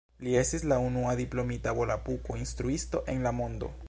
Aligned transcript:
Li 0.27 0.31
estis 0.39 0.63
la 0.71 0.77
unua 0.85 1.11
diplomita 1.19 1.75
volapuko-instruisto 1.81 3.03
en 3.15 3.21
la 3.27 3.39
mondo. 3.43 3.71